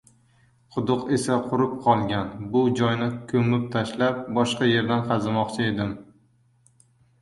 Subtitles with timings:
[0.75, 2.33] Quduq esa qurib qolgan.
[2.57, 5.99] Bu joyni koʻmib tashlab, boshqa yerdan qazimoqchi edim.